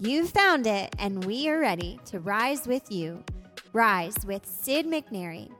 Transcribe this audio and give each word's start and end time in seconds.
You've 0.00 0.30
found 0.30 0.66
it, 0.66 0.92
and 0.98 1.24
we 1.24 1.48
are 1.48 1.60
ready 1.60 2.00
to 2.06 2.18
rise 2.18 2.66
with 2.66 2.90
you. 2.90 3.22
Rise 3.72 4.16
with 4.26 4.44
Sid 4.44 4.86
McNairy. 4.86 5.52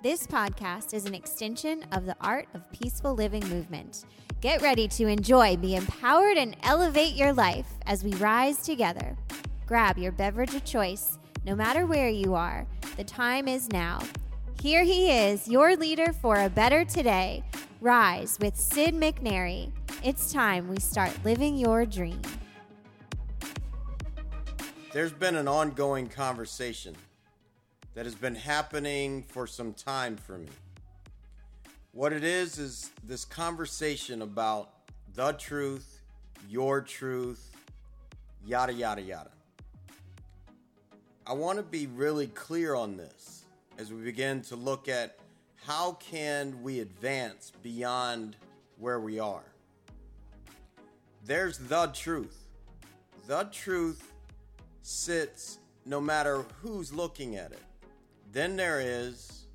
This 0.00 0.28
podcast 0.28 0.94
is 0.94 1.06
an 1.06 1.14
extension 1.14 1.84
of 1.90 2.06
the 2.06 2.14
Art 2.20 2.46
of 2.54 2.70
Peaceful 2.70 3.14
Living 3.14 3.46
movement. 3.48 4.04
Get 4.40 4.62
ready 4.62 4.86
to 4.86 5.08
enjoy, 5.08 5.56
be 5.56 5.74
empowered, 5.74 6.36
and 6.36 6.56
elevate 6.62 7.14
your 7.14 7.32
life 7.32 7.66
as 7.86 8.04
we 8.04 8.12
rise 8.14 8.58
together. 8.58 9.16
Grab 9.66 9.98
your 9.98 10.12
beverage 10.12 10.54
of 10.54 10.64
choice, 10.64 11.18
no 11.44 11.56
matter 11.56 11.84
where 11.84 12.08
you 12.08 12.36
are. 12.36 12.68
The 12.96 13.04
time 13.04 13.48
is 13.48 13.72
now. 13.72 13.98
Here 14.62 14.84
he 14.84 15.10
is, 15.10 15.48
your 15.48 15.74
leader 15.74 16.12
for 16.12 16.36
a 16.36 16.48
better 16.48 16.84
today. 16.84 17.42
Rise 17.80 18.38
with 18.40 18.56
Sid 18.56 18.94
McNairy. 18.94 19.72
It's 20.04 20.32
time 20.32 20.68
we 20.68 20.78
start 20.78 21.12
living 21.24 21.56
your 21.56 21.84
dream. 21.84 22.22
There's 24.92 25.12
been 25.12 25.36
an 25.36 25.46
ongoing 25.46 26.08
conversation 26.08 26.96
that 27.94 28.06
has 28.06 28.16
been 28.16 28.34
happening 28.34 29.22
for 29.22 29.46
some 29.46 29.72
time 29.72 30.16
for 30.16 30.36
me. 30.36 30.48
What 31.92 32.12
it 32.12 32.24
is 32.24 32.58
is 32.58 32.90
this 33.04 33.24
conversation 33.24 34.20
about 34.20 34.70
the 35.14 35.30
truth, 35.34 36.00
your 36.48 36.80
truth, 36.80 37.52
yada, 38.44 38.72
yada, 38.72 39.00
yada. 39.00 39.30
I 41.24 41.34
want 41.34 41.58
to 41.58 41.62
be 41.62 41.86
really 41.86 42.26
clear 42.26 42.74
on 42.74 42.96
this 42.96 43.44
as 43.78 43.92
we 43.92 44.02
begin 44.02 44.42
to 44.42 44.56
look 44.56 44.88
at 44.88 45.18
how 45.64 45.92
can 46.00 46.64
we 46.64 46.80
advance 46.80 47.52
beyond 47.62 48.34
where 48.76 48.98
we 48.98 49.20
are. 49.20 49.44
There's 51.24 51.58
the 51.58 51.86
truth. 51.94 52.48
The 53.28 53.44
truth 53.52 54.10
sits 54.82 55.58
no 55.84 56.00
matter 56.00 56.44
who's 56.62 56.92
looking 56.92 57.36
at 57.36 57.52
it. 57.52 57.62
Then 58.32 58.56
there 58.56 58.80
is 58.80 59.46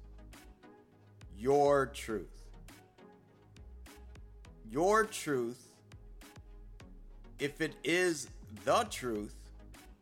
your 1.38 1.88
truth. 1.88 2.44
Your 4.70 5.06
truth, 5.06 5.64
if 7.40 7.62
it 7.62 7.76
is 7.84 8.28
the 8.64 8.86
truth, 8.90 9.36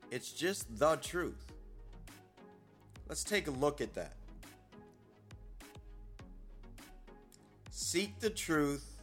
it's 0.09 0.31
just 0.31 0.77
the 0.77 0.95
truth. 0.97 1.45
Let's 3.07 3.23
take 3.23 3.47
a 3.47 3.51
look 3.51 3.81
at 3.81 3.93
that. 3.95 4.15
Seek 7.69 8.19
the 8.19 8.29
truth, 8.29 9.01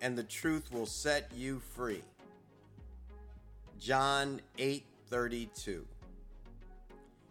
and 0.00 0.16
the 0.16 0.22
truth 0.22 0.72
will 0.72 0.86
set 0.86 1.30
you 1.36 1.60
free. 1.74 2.02
John 3.78 4.40
8 4.58 4.84
32. 5.10 5.86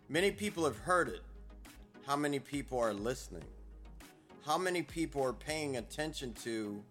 Many 0.10 0.32
people 0.32 0.64
have 0.66 0.78
heard 0.78 1.10
it. 1.10 1.22
How 2.06 2.16
many 2.16 2.40
people 2.40 2.80
are 2.80 2.94
listening? 2.94 3.44
How 4.46 4.58
many 4.58 4.82
people 4.82 5.24
are 5.24 5.34
paying 5.34 5.78
attention 5.78 6.34
to 6.44 6.84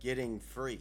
getting 0.00 0.38
free? 0.38 0.80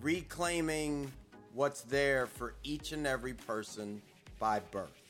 Reclaiming 0.00 1.12
what's 1.52 1.82
there 1.82 2.26
for 2.26 2.54
each 2.62 2.92
and 2.92 3.06
every 3.06 3.34
person 3.34 4.00
by 4.38 4.60
birth. 4.70 5.00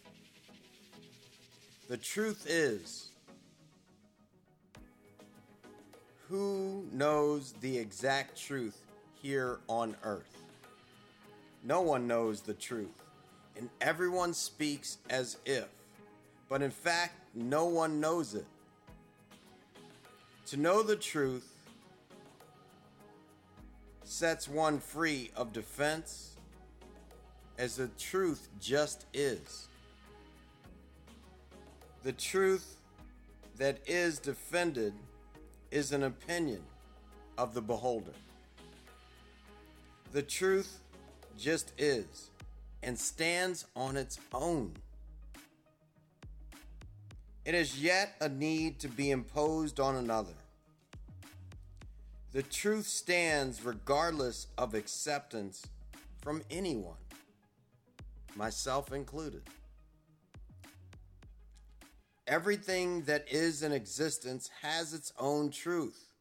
The 1.88 1.96
truth 1.96 2.46
is, 2.48 3.10
who 6.28 6.86
knows 6.92 7.54
the 7.60 7.78
exact 7.78 8.40
truth 8.40 8.84
here 9.20 9.60
on 9.68 9.96
earth? 10.02 10.42
No 11.62 11.82
one 11.82 12.06
knows 12.06 12.40
the 12.40 12.54
truth, 12.54 13.02
and 13.56 13.68
everyone 13.80 14.32
speaks 14.32 14.98
as 15.10 15.36
if, 15.44 15.68
but 16.48 16.62
in 16.62 16.70
fact, 16.70 17.14
no 17.34 17.66
one 17.66 18.00
knows 18.00 18.34
it. 18.34 18.46
To 20.46 20.56
know 20.56 20.82
the 20.82 20.96
truth 20.96 21.48
sets 24.04 24.48
one 24.48 24.80
free 24.80 25.30
of 25.36 25.52
defense, 25.52 26.36
as 27.58 27.76
the 27.76 27.88
truth 27.98 28.48
just 28.58 29.04
is. 29.12 29.68
The 32.02 32.12
truth 32.12 32.76
that 33.58 33.78
is 33.86 34.18
defended 34.18 34.94
is 35.70 35.92
an 35.92 36.04
opinion 36.04 36.62
of 37.36 37.52
the 37.52 37.60
beholder. 37.60 38.14
The 40.12 40.22
truth 40.22 40.80
just 41.40 41.72
is 41.78 42.30
and 42.82 42.98
stands 42.98 43.66
on 43.74 43.96
its 43.96 44.18
own. 44.32 44.74
It 47.44 47.54
is 47.54 47.82
yet 47.82 48.14
a 48.20 48.28
need 48.28 48.78
to 48.80 48.88
be 48.88 49.10
imposed 49.10 49.80
on 49.80 49.96
another. 49.96 50.34
The 52.32 52.42
truth 52.42 52.86
stands 52.86 53.64
regardless 53.64 54.46
of 54.56 54.74
acceptance 54.74 55.66
from 56.22 56.42
anyone, 56.50 56.94
myself 58.36 58.92
included. 58.92 59.42
Everything 62.26 63.02
that 63.02 63.24
is 63.28 63.62
in 63.64 63.72
existence 63.72 64.48
has 64.62 64.94
its 64.94 65.12
own 65.18 65.50
truth 65.50 66.12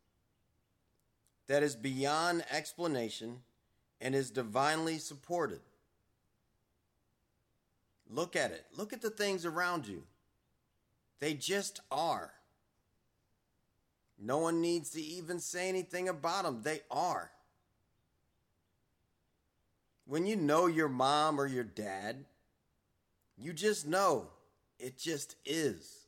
that 1.48 1.62
is 1.62 1.76
beyond 1.76 2.44
explanation 2.50 3.42
and 4.02 4.16
is 4.16 4.32
divinely 4.32 4.98
supported. 4.98 5.60
Look 8.10 8.36
at 8.36 8.52
it. 8.52 8.66
Look 8.76 8.94
at 8.94 9.02
the 9.02 9.10
things 9.10 9.46
around 9.46 9.88
you. 9.88 10.04
They 11.20 11.34
just 11.34 11.82
are. 11.92 12.32
No 14.18 14.40
one 14.40 14.62
needs 14.62 14.90
to 14.92 15.02
even 15.02 15.40
say 15.40 15.70
anything 15.70 16.10
about 16.10 16.44
them. 16.44 16.62
They 16.64 16.82
are. 16.90 17.32
When 20.06 20.26
you 20.26 20.36
know 20.36 20.66
your 20.66 20.90
mom 20.90 21.40
or 21.40 21.46
your 21.46 21.64
dad, 21.64 22.26
you 23.38 23.54
just 23.54 23.88
know 23.88 24.28
it 24.80 24.98
just 24.98 25.36
is. 25.46 26.08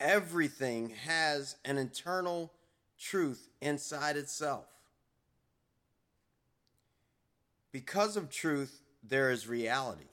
Everything 0.00 0.90
has 1.06 1.56
an 1.64 1.78
internal 1.78 2.52
truth 2.98 3.48
inside 3.60 4.16
itself. 4.16 4.66
Because 7.74 8.16
of 8.16 8.30
truth, 8.30 8.82
there 9.02 9.32
is 9.32 9.48
reality. 9.48 10.06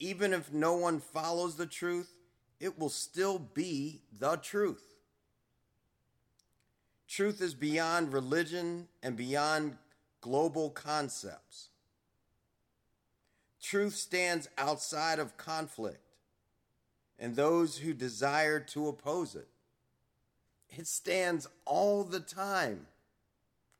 Even 0.00 0.32
if 0.32 0.52
no 0.52 0.74
one 0.74 0.98
follows 0.98 1.54
the 1.54 1.66
truth, 1.66 2.12
it 2.58 2.76
will 2.76 2.88
still 2.88 3.38
be 3.38 4.00
the 4.18 4.34
truth. 4.38 4.82
Truth 7.06 7.40
is 7.40 7.54
beyond 7.54 8.12
religion 8.12 8.88
and 9.04 9.16
beyond 9.16 9.76
global 10.20 10.68
concepts. 10.68 11.68
Truth 13.62 13.94
stands 13.94 14.48
outside 14.58 15.20
of 15.20 15.36
conflict 15.36 16.02
and 17.20 17.36
those 17.36 17.78
who 17.78 17.94
desire 17.94 18.58
to 18.58 18.88
oppose 18.88 19.36
it. 19.36 19.46
It 20.70 20.88
stands 20.88 21.46
all 21.64 22.02
the 22.02 22.18
time. 22.18 22.88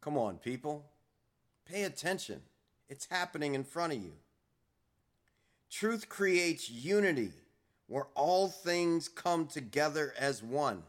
Come 0.00 0.16
on, 0.16 0.38
people. 0.38 0.84
Pay 1.70 1.84
attention. 1.84 2.40
It's 2.88 3.06
happening 3.06 3.54
in 3.54 3.62
front 3.62 3.92
of 3.92 4.02
you. 4.02 4.12
Truth 5.70 6.08
creates 6.08 6.68
unity 6.68 7.30
where 7.86 8.06
all 8.16 8.48
things 8.48 9.08
come 9.08 9.46
together 9.46 10.12
as 10.18 10.42
one. 10.42 10.82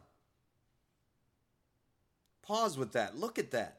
Pause 2.41 2.77
with 2.79 2.91
that. 2.93 3.15
Look 3.15 3.37
at 3.37 3.51
that. 3.51 3.77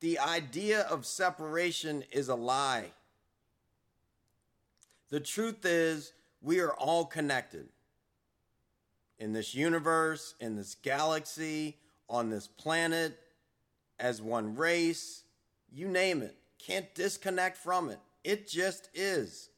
The 0.00 0.20
idea 0.20 0.82
of 0.82 1.04
separation 1.04 2.04
is 2.12 2.28
a 2.28 2.36
lie. 2.36 2.92
The 5.08 5.20
truth 5.20 5.64
is, 5.64 6.12
we 6.40 6.60
are 6.60 6.72
all 6.72 7.04
connected 7.04 7.66
in 9.18 9.32
this 9.32 9.54
universe, 9.54 10.34
in 10.40 10.54
this 10.54 10.76
galaxy, 10.76 11.76
on 12.08 12.30
this 12.30 12.46
planet 12.46 13.18
as 13.98 14.20
one 14.20 14.56
race, 14.56 15.22
you 15.76 15.88
name 15.88 16.22
it. 16.22 16.34
Can't 16.58 16.92
disconnect 16.94 17.58
from 17.58 17.90
it. 17.90 17.98
It 18.24 18.48
just 18.48 18.88
is. 18.94 19.50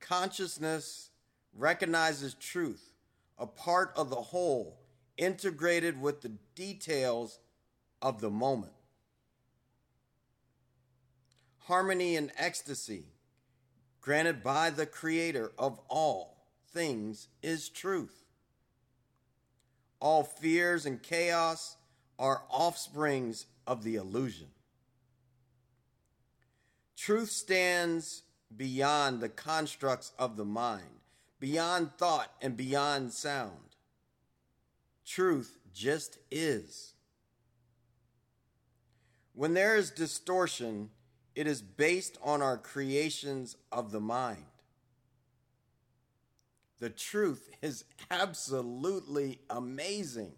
Consciousness 0.00 1.10
recognizes 1.54 2.32
truth, 2.32 2.94
a 3.38 3.46
part 3.46 3.92
of 3.96 4.08
the 4.08 4.16
whole, 4.16 4.78
integrated 5.18 6.00
with 6.00 6.22
the 6.22 6.32
details 6.54 7.38
of 8.00 8.22
the 8.22 8.30
moment. 8.30 8.72
Harmony 11.58 12.16
and 12.16 12.32
ecstasy, 12.38 13.04
granted 14.00 14.42
by 14.42 14.70
the 14.70 14.86
Creator 14.86 15.52
of 15.58 15.78
all 15.90 16.46
things, 16.72 17.28
is 17.42 17.68
truth. 17.68 18.24
All 20.00 20.22
fears 20.24 20.86
and 20.86 21.02
chaos 21.02 21.76
are 22.18 22.42
offsprings 22.50 23.46
of 23.66 23.84
the 23.84 23.96
illusion. 23.96 24.48
Truth 26.96 27.30
stands 27.30 28.22
beyond 28.54 29.20
the 29.20 29.28
constructs 29.28 30.12
of 30.18 30.36
the 30.36 30.44
mind, 30.44 31.00
beyond 31.38 31.92
thought 31.96 32.32
and 32.42 32.56
beyond 32.56 33.12
sound. 33.12 33.76
Truth 35.06 35.58
just 35.72 36.18
is. 36.30 36.94
When 39.34 39.54
there 39.54 39.76
is 39.76 39.90
distortion, 39.90 40.90
it 41.36 41.46
is 41.46 41.62
based 41.62 42.18
on 42.24 42.42
our 42.42 42.58
creations 42.58 43.56
of 43.70 43.92
the 43.92 44.00
mind. 44.00 44.44
The 46.80 46.90
truth 46.90 47.48
is 47.62 47.84
absolutely 48.10 49.38
amazing. 49.48 50.32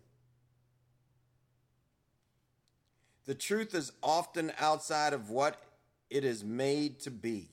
The 3.26 3.34
truth 3.34 3.74
is 3.74 3.92
often 4.02 4.52
outside 4.58 5.12
of 5.12 5.30
what 5.30 5.60
it 6.08 6.24
is 6.24 6.42
made 6.42 7.00
to 7.00 7.10
be. 7.10 7.48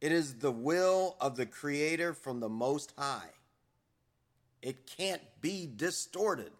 It 0.00 0.12
is 0.12 0.34
the 0.34 0.52
will 0.52 1.16
of 1.20 1.36
the 1.36 1.46
Creator 1.46 2.14
from 2.14 2.40
the 2.40 2.48
Most 2.48 2.92
High. 2.96 3.30
It 4.62 4.86
can't 4.86 5.22
be 5.40 5.68
distorted. 5.74 6.52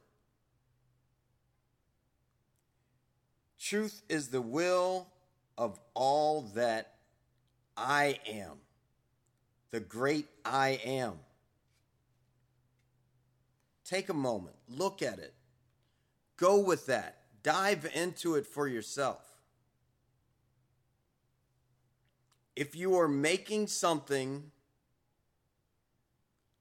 Truth 3.59 4.03
is 4.09 4.29
the 4.29 4.41
will 4.41 5.09
of 5.59 5.79
all 5.95 6.43
that 6.55 6.95
I 7.77 8.21
am, 8.29 8.59
the 9.71 9.81
great 9.81 10.27
I 10.45 10.81
am. 10.85 11.15
Take 13.85 14.09
a 14.09 14.15
moment, 14.15 14.57
look 14.69 15.03
at 15.03 15.19
it, 15.19 15.35
go 16.37 16.59
with 16.59 16.87
that, 16.87 17.19
dive 17.43 17.89
into 17.95 18.35
it 18.35 18.47
for 18.47 18.69
yourself. 18.69 19.27
if 22.57 22.75
you 22.75 22.97
are 22.97 23.07
making 23.07 23.67
something 23.67 24.51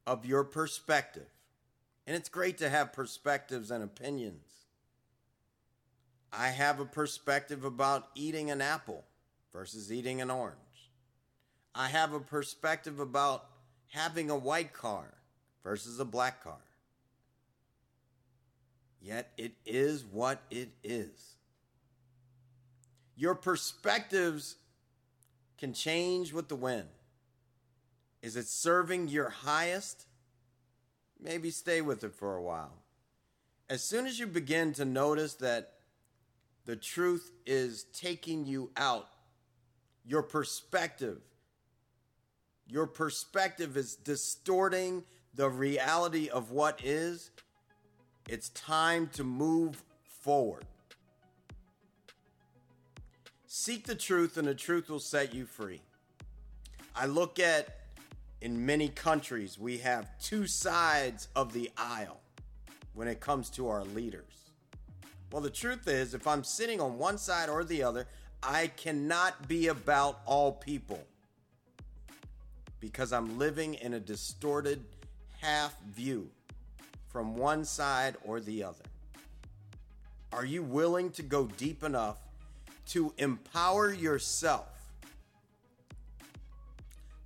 of 0.06 0.26
your 0.26 0.44
perspective, 0.44 1.30
and 2.06 2.16
it's 2.16 2.30
great 2.30 2.58
to 2.60 2.70
have 2.70 2.94
perspectives 2.94 3.72
and 3.72 3.84
opinions. 3.84 4.66
I 6.32 6.50
have 6.50 6.82
a 6.82 6.86
perspective 6.86 7.64
about 7.64 8.10
eating 8.14 8.52
an 8.52 8.62
apple 8.62 9.06
versus 9.54 9.92
eating 9.92 10.22
an 10.22 10.30
orange. 10.30 10.60
I 11.74 11.88
have 11.88 12.14
a 12.14 12.20
perspective 12.20 13.00
about 13.00 13.46
having 13.92 14.30
a 14.30 14.36
white 14.36 14.74
car 14.74 15.06
versus 15.64 16.00
a 16.00 16.06
black 16.06 16.44
car. 16.44 16.60
Yet 19.06 19.34
it 19.38 19.52
is 19.68 20.04
what 20.04 20.42
it 20.50 20.70
is. 20.84 21.36
Your 23.16 23.36
perspectives 23.36 24.56
can 25.60 25.74
change 25.74 26.34
with 26.34 26.48
the 26.48 26.56
wind. 26.56 26.88
Is 28.24 28.36
it 28.36 28.48
serving 28.48 29.10
your 29.10 29.30
highest? 29.30 30.08
Maybe 31.22 31.52
stay 31.52 31.82
with 31.82 32.04
it 32.04 32.16
for 32.16 32.36
a 32.36 32.42
while. 32.42 32.74
As 33.70 33.84
soon 33.84 34.08
as 34.08 34.18
you 34.18 34.26
begin 34.26 34.74
to 34.74 34.86
notice 34.86 35.36
that 35.36 35.74
the 36.66 36.76
truth 36.76 37.32
is 37.46 37.84
taking 37.94 38.48
you 38.48 38.72
out, 38.76 39.08
your 40.04 40.24
perspective, 40.24 41.22
your 42.68 42.88
perspective 42.88 43.78
is 43.78 43.96
distorting 43.96 45.04
the 45.36 45.48
reality 45.48 46.28
of 46.28 46.50
what 46.50 46.84
is, 46.84 47.30
it's 48.28 48.50
time 48.50 49.08
to 49.14 49.24
move 49.24 49.84
forward. 50.04 50.66
Seek 53.46 53.86
the 53.86 53.96
truth, 53.96 54.38
and 54.38 54.48
the 54.48 54.56
truth 54.56 54.90
will 54.90 55.00
set 55.00 55.34
you 55.34 55.46
free. 55.46 55.82
I 56.96 57.06
look 57.06 57.40
at 57.40 57.80
in 58.42 58.66
many 58.66 58.90
countries, 58.90 59.58
we 59.58 59.78
have 59.80 60.10
two 60.20 60.46
sides 60.46 61.30
of 61.36 61.54
the 61.54 61.72
aisle 61.78 62.20
when 62.94 63.08
it 63.08 63.20
comes 63.20 63.50
to 63.52 63.70
our 63.70 63.84
leaders. 63.84 64.52
Well, 65.32 65.42
the 65.42 65.50
truth 65.50 65.88
is, 65.88 66.14
if 66.14 66.28
I'm 66.28 66.44
sitting 66.44 66.80
on 66.80 66.98
one 66.98 67.18
side 67.18 67.50
or 67.50 67.64
the 67.64 67.84
other, 67.84 68.08
I 68.44 68.68
cannot 68.68 69.48
be 69.48 69.68
about 69.68 70.20
all 70.26 70.52
people 70.52 71.04
because 72.80 73.12
I'm 73.12 73.40
living 73.40 73.74
in 73.76 73.96
a 73.96 74.00
distorted 74.00 74.84
half 75.42 75.76
view 75.82 76.30
from 77.16 77.34
one 77.38 77.64
side 77.64 78.18
or 78.26 78.42
the 78.42 78.62
other. 78.62 78.84
Are 80.34 80.44
you 80.44 80.62
willing 80.62 81.12
to 81.12 81.24
go 81.24 81.46
deep 81.56 81.82
enough 81.82 82.18
to 82.88 83.14
empower 83.18 83.94
yourself, 83.94 84.68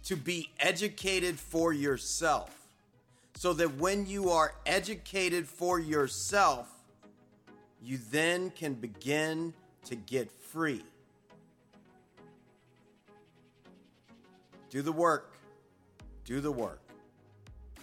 to 0.04 0.16
be 0.16 0.52
educated 0.60 1.40
for 1.40 1.74
yourself, 1.74 2.56
so 3.34 3.52
that 3.54 3.78
when 3.78 4.06
you 4.06 4.30
are 4.30 4.54
educated 4.68 5.48
for 5.48 5.80
yourself, 5.80 6.70
you 7.82 7.98
then 8.12 8.52
can 8.52 8.76
begin 8.76 9.56
to 9.86 9.96
get 9.96 10.30
free. 10.32 10.84
Do 14.70 14.84
the 14.84 14.92
work. 14.92 15.34
Do 16.26 16.42
the 16.42 16.52
work. 16.52 16.84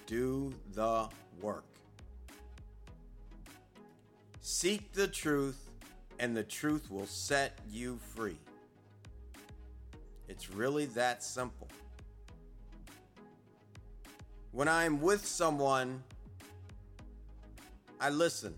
Do 0.06 0.55
the 0.73 1.08
work. 1.43 1.64
Seek 4.48 4.93
the 4.93 5.08
truth 5.08 5.70
and 6.20 6.37
the 6.37 6.44
truth 6.44 6.88
will 6.88 7.08
set 7.08 7.58
you 7.69 7.98
free. 8.14 8.38
It's 10.28 10.52
really 10.52 10.87
that 10.87 11.25
simple. 11.25 11.66
When 14.52 14.69
I'm 14.69 15.00
with 15.00 15.26
someone, 15.26 16.00
I 18.00 18.10
listen. 18.10 18.54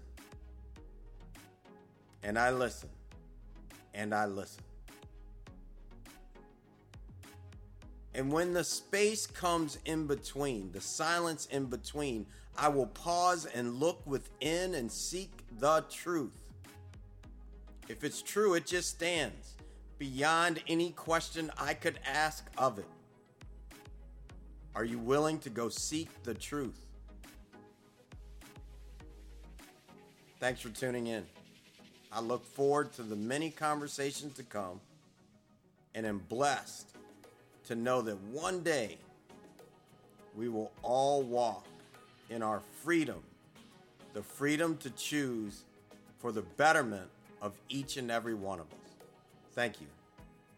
And 2.23 2.39
I 2.39 2.51
listen. 2.51 2.91
And 3.95 4.15
I 4.15 4.27
listen. 4.27 4.68
And 8.19 8.33
when 8.33 8.53
the 8.53 8.65
space 8.65 9.29
comes 9.29 9.79
in 9.85 10.09
between, 10.09 10.73
the 10.73 10.81
silence 10.81 11.47
in 11.53 11.67
between, 11.67 12.27
I 12.57 12.67
will 12.67 12.89
pause 12.89 13.47
and 13.47 13.77
look 13.77 14.05
within 14.05 14.75
and 14.75 14.91
seek 14.91 15.31
the 15.61 15.85
truth. 15.89 16.43
If 17.89 18.03
it's 18.03 18.21
true, 18.21 18.55
it 18.55 18.67
just 18.67 18.91
stands 18.91 19.55
beyond 19.99 20.61
any 20.67 20.91
question 20.91 21.53
I 21.57 21.75
could 21.75 22.01
ask 22.05 22.45
of 22.59 22.81
it. 22.81 22.89
Are 24.75 24.85
you 24.85 24.99
willing 24.99 25.39
to 25.39 25.49
go 25.49 25.69
seek 25.69 26.09
the 26.25 26.35
truth? 26.35 26.87
Thanks 30.41 30.61
for 30.61 30.71
tuning 30.71 31.07
in. 31.07 31.25
I 32.11 32.19
look 32.19 32.45
forward 32.45 32.93
to 32.95 33.05
the 33.05 33.15
many 33.15 33.51
conversations 33.51 34.35
to 34.35 34.43
come 34.43 34.81
and 35.95 36.05
am 36.05 36.19
blessed 36.29 36.98
to 37.69 37.75
know 37.75 38.01
that 38.01 38.19
one 38.33 38.63
day 38.63 38.97
we 40.35 40.49
will 40.49 40.73
all 40.83 41.23
walk 41.23 41.67
in 42.31 42.43
our 42.43 42.63
freedom, 42.83 43.23
the 44.15 44.23
freedom 44.23 44.79
to 44.79 44.89
choose 44.91 45.65
for 46.19 46.33
the 46.33 46.41
betterment 46.41 47.09
of 47.43 47.53
each 47.69 47.99
and 47.99 48.11
every 48.11 48.33
one 48.33 48.59
of 48.59 48.65
us. 48.67 48.97
Thank 49.53 49.83
you. 49.83 49.87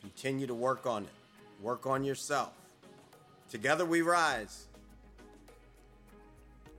Continue 0.00 0.46
to 0.46 0.54
work 0.54 0.86
on 0.86 1.02
it, 1.02 1.10
work 1.60 1.84
on 1.84 2.04
yourself. 2.04 2.52
Together 3.50 3.84
we 3.84 4.02
rise. 4.02 4.66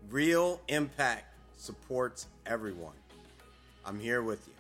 Real 0.10 0.62
impact 0.70 1.26
supports 1.58 2.28
everyone. 2.46 2.96
I'm 3.86 4.00
here 4.00 4.22
with 4.22 4.48
you. 4.48 4.54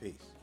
Peace. 0.00 0.35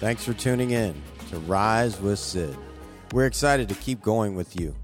Thanks 0.00 0.24
for 0.24 0.32
tuning 0.32 0.70
in 0.70 0.94
to 1.30 1.38
Rise 1.40 2.00
with 2.00 2.18
Sid. 2.18 2.56
We're 3.12 3.26
excited 3.26 3.68
to 3.68 3.74
keep 3.76 4.00
going 4.00 4.34
with 4.34 4.58
you. 4.58 4.74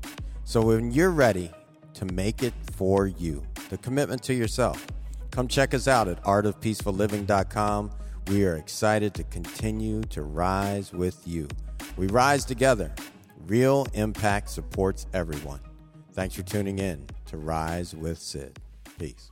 So 0.45 0.61
when 0.61 0.91
you're 0.91 1.11
ready, 1.11 1.51
to 1.95 2.05
make 2.07 2.43
it 2.43 2.53
for 2.73 3.07
you. 3.07 3.43
The 3.71 3.79
commitment 3.79 4.23
to 4.25 4.35
yourself. 4.35 4.85
Come 5.31 5.49
check 5.49 5.75
us 5.75 5.89
out 5.89 6.09
at 6.09 6.23
artofpeacefulliving.com. 6.25 7.91
We 8.29 8.45
are 8.45 8.57
excited 8.57 9.15
to 9.15 9.25
continue 9.25 10.03
to 10.05 10.23
rise 10.23 10.93
with 10.93 11.27
you. 11.27 11.49
We 11.97 12.07
rise 12.09 12.45
together. 12.45 12.93
Real 13.47 13.87
impact 13.95 14.51
supports 14.51 15.07
everyone. 15.13 15.61
Thanks 16.13 16.35
for 16.35 16.43
tuning 16.43 16.79
in 16.79 17.07
to 17.27 17.37
Rise 17.37 17.95
with 17.95 18.19
Sid. 18.19 18.59
Peace. 18.99 19.31